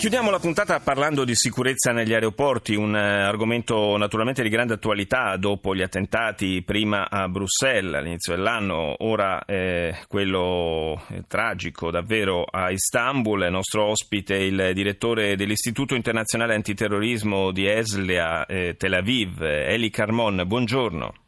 [0.00, 5.36] Chiudiamo la puntata parlando di sicurezza negli aeroporti, un eh, argomento naturalmente di grande attualità
[5.36, 12.70] dopo gli attentati prima a Bruxelles all'inizio dell'anno, ora eh, quello eh, tragico davvero a
[12.70, 13.42] Istanbul.
[13.42, 20.44] Il nostro ospite il direttore dell'Istituto Internazionale Antiterrorismo di Eslia, eh, Tel Aviv, Eli Carmon.
[20.46, 21.19] Buongiorno.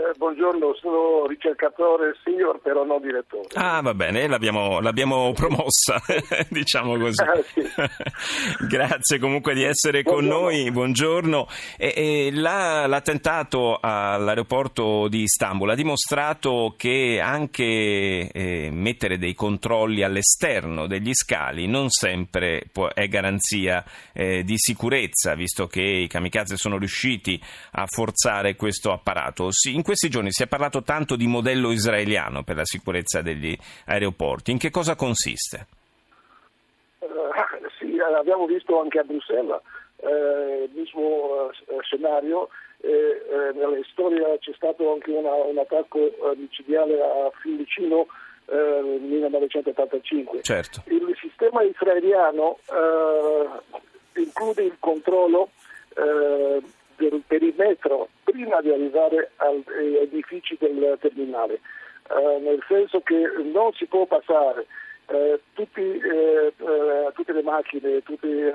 [0.00, 3.48] Eh, buongiorno, sono ricercatore senior, però non direttore.
[3.52, 6.00] Ah, va bene, l'abbiamo, l'abbiamo promossa,
[6.48, 7.22] diciamo così.
[7.22, 7.60] Ah, sì.
[8.66, 10.30] Grazie comunque di essere Buongiorno.
[10.38, 11.46] con noi, buongiorno.
[11.76, 20.02] E, e la- l'attentato all'aeroporto di Istanbul ha dimostrato che anche eh, mettere dei controlli
[20.02, 26.56] all'esterno degli scali non sempre può- è garanzia eh, di sicurezza, visto che i kamikaze
[26.56, 27.38] sono riusciti
[27.72, 29.48] a forzare questo apparato.
[29.50, 33.58] Sì, in questi giorni si è parlato tanto di modello israeliano per la sicurezza degli
[33.86, 34.52] aeroporti.
[34.52, 35.66] In che cosa consiste?
[37.00, 37.08] Eh,
[37.76, 39.58] sì, abbiamo visto anche a Bruxelles
[39.96, 42.50] eh, il mismo eh, scenario.
[42.80, 48.06] Eh, nella storia c'è stato anche una- un attacco eh, micidiale a Fiumicino
[48.46, 50.42] eh, nel 1985.
[50.42, 50.84] Certo.
[50.86, 52.58] Il sistema israeliano
[54.14, 55.50] include il controllo
[55.94, 61.60] del perimetro prima di arrivare agli edifici del terminale,
[62.08, 63.20] eh, nel senso che
[63.52, 64.66] non si può passare
[65.06, 68.52] eh, tutti, eh, eh, tutte le macchine, tutti i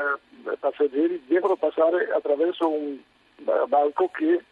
[0.60, 2.98] passeggeri devono passare attraverso un
[3.38, 4.44] eh, banco che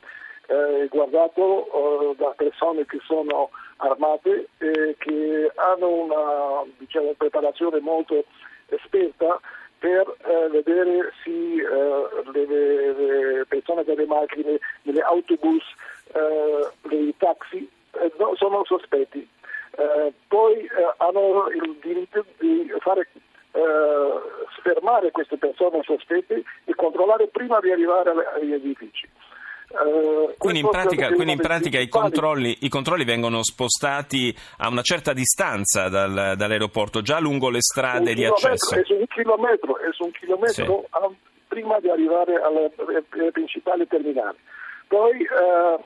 [0.48, 7.80] eh, è guardato eh, da persone che sono armate e che hanno una diciamo, preparazione
[7.80, 8.26] molto
[8.68, 9.40] esperta
[9.80, 11.30] per eh, vedere se
[13.84, 15.64] delle macchine, degli autobus,
[16.14, 19.28] eh, dei taxi eh, no- sono sospetti.
[19.76, 23.08] Eh, poi eh, hanno il diritto di fare
[23.54, 23.62] eh,
[24.62, 29.08] fermare queste persone sospette e controllare prima di arrivare agli edifici.
[29.74, 34.82] Eh, Quindi in pratica, quindi in pratica i, controlli, i controlli vengono spostati a una
[34.82, 38.76] certa distanza dal- dall'aeroporto, già lungo le strade di accesso.
[38.76, 41.10] È su un chilometro, è su un chilometro ah,
[41.54, 42.72] prima di arrivare alle,
[43.12, 44.38] alle principali terminali.
[44.88, 45.78] Poi eh,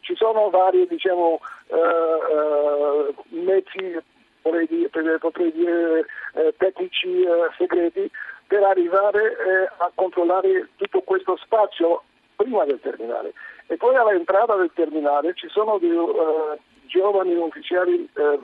[0.00, 3.98] ci sono vari diciamo, eh, eh, mezzi,
[4.40, 8.10] vorrei dire, potrei dire eh, tecnici eh, segreti,
[8.46, 12.02] per arrivare eh, a controllare tutto questo spazio
[12.34, 13.34] prima del terminale.
[13.66, 18.38] E poi all'entrata del terminale ci sono dei eh, giovani ufficiali, eh,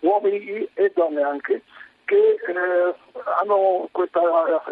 [0.00, 1.62] uomini e donne anche,
[2.06, 2.94] che eh,
[3.42, 4.20] hanno questa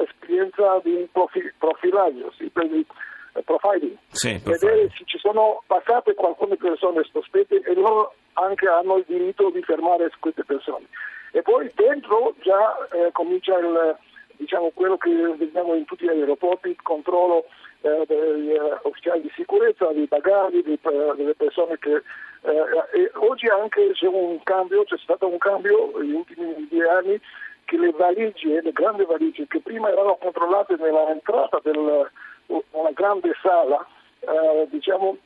[0.01, 2.87] esperienza di profi- profilaggio, sì, il
[3.35, 8.97] eh, profiling, Sì, vedere se ci sono passate alcune persone sospette e loro anche hanno
[8.97, 10.87] il diritto di fermare queste persone.
[11.33, 13.97] E poi dentro già eh, comincia il,
[14.37, 17.47] diciamo, quello che vediamo in tutti gli aeroporti, il controllo
[17.81, 22.03] eh, degli eh, ufficiali di sicurezza, dei bagagli, di, eh, delle persone che...
[22.43, 26.55] eh, e oggi anche c'è un cambio, c'è stato un cambio negli ultimi
[26.95, 27.21] anni
[27.65, 33.87] che le valigie, le grandi valigie che prima erano controllate nell'entrata di una grande sala,
[34.21, 35.17] eh, diciamo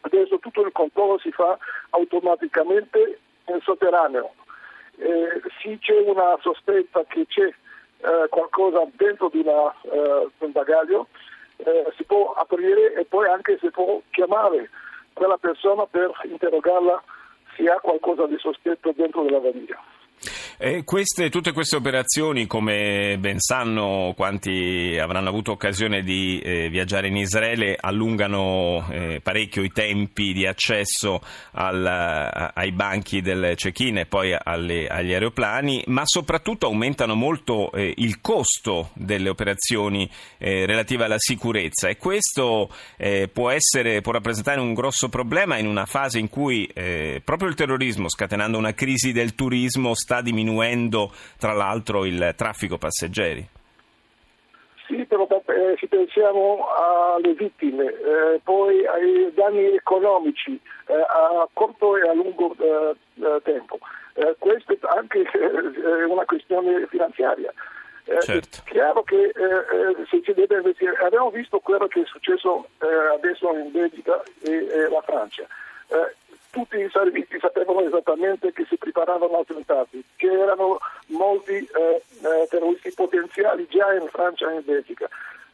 [0.00, 1.58] adesso tutto il controllo si fa
[1.90, 4.34] automaticamente nel sotterraneo.
[4.98, 11.08] Eh, se c'è una sospetta che c'è eh, qualcosa dentro di, una, eh, un bagaglio,
[11.56, 14.70] eh, si può aprire e poi anche si può chiamare
[15.12, 17.02] quella persona per interrogarla
[17.56, 19.80] se ha qualcosa di sospetto dentro della valigia.
[20.84, 27.16] Queste, tutte queste operazioni, come ben sanno quanti avranno avuto occasione di eh, viaggiare in
[27.16, 31.20] Israele, allungano eh, parecchio i tempi di accesso
[31.52, 37.70] al- a- ai banchi del check-in e poi alle- agli aeroplani, ma soprattutto aumentano molto
[37.72, 40.08] eh, il costo delle operazioni
[40.38, 41.88] eh, relative alla sicurezza.
[41.90, 46.64] E questo eh, può, essere, può rappresentare un grosso problema in una fase in cui
[46.72, 50.44] eh, proprio il terrorismo, scatenando una crisi del turismo, sta diminuendo
[51.38, 53.48] tra l'altro il traffico passeggeri.
[54.86, 61.96] Sì, però eh, se pensiamo alle vittime, eh, poi ai danni economici eh, a corto
[61.96, 63.78] e a lungo eh, eh, tempo,
[64.14, 65.28] Eh, questo è anche
[66.08, 67.52] una questione finanziaria.
[68.20, 68.58] Certo.
[68.64, 69.32] È chiaro che
[70.08, 72.68] se ci deve investire, abbiamo visto quello che è successo
[73.12, 75.44] adesso in Belgica e la Francia.
[76.56, 82.46] Eh, tutti i servizi sapevano esattamente che si preparavano attentati, che erano molti eh, eh,
[82.48, 85.08] terroristi potenziali già in Francia e in Belgica.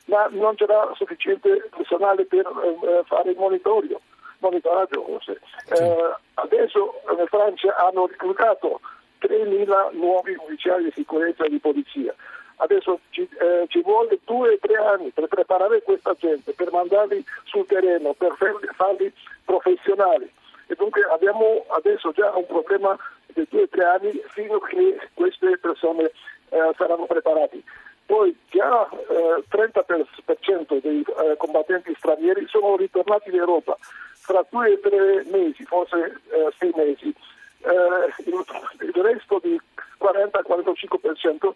[0.06, 4.00] ma non c'era sufficiente personale per eh, fare il monitorio,
[4.38, 5.20] monitoraggio.
[5.24, 5.32] Sì.
[5.74, 8.80] Eh, adesso in Francia hanno reclutato
[9.20, 12.14] 3.000 nuovi ufficiali di sicurezza e di polizia.
[12.56, 17.24] Adesso ci, eh, ci vuole due o tre anni per preparare questa gente, per mandarli
[17.44, 18.36] sul terreno, per
[18.76, 19.12] farli
[19.44, 20.30] professionali.
[20.82, 25.56] Dunque abbiamo adesso già un problema di due o tre anni fino a che queste
[25.58, 26.10] persone
[26.48, 27.62] eh, saranno preparate.
[28.04, 33.78] Poi già eh, 30% dei eh, combattenti stranieri sono ritornati in Europa.
[34.26, 37.14] Tra due o tre mesi, forse eh, sei mesi,
[37.60, 38.44] eh, il,
[38.80, 39.56] il resto di
[40.00, 41.52] 40-45%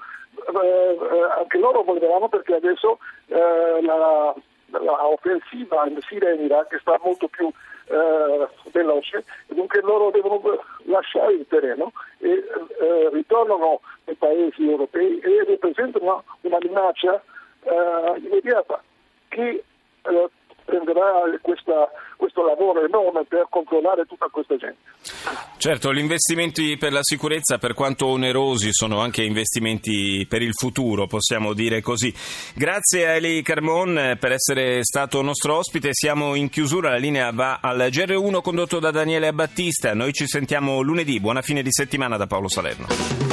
[0.55, 0.99] eh,
[1.37, 4.32] anche loro volevano perché adesso la,
[4.69, 7.50] la, offensiva in Siria e in Iraq sta molto più
[7.88, 8.49] eh,
[9.14, 10.41] e dunque loro devono
[10.85, 17.23] lasciare il terreno e eh, ritornano nei paesi europei e rappresentano una minaccia
[17.62, 18.82] eh, immediata.
[19.29, 20.31] Chi eh,
[20.64, 24.79] prenderà questa, questo lavoro enorme per controllare tutta questa gente.
[25.59, 31.07] Certo, gli investimenti per la sicurezza, per quanto onerosi, sono anche investimenti per il futuro,
[31.07, 32.13] possiamo dire così.
[32.55, 35.91] Grazie a Eli Carmon per essere stato nostro ospite.
[35.93, 39.95] Siamo in chiusura, la linea va al GR1 condotto da Daniele Battista.
[39.95, 41.21] Noi ci sentiamo lunedì.
[41.21, 43.25] Buona fine di settimana da Paolo Salerno.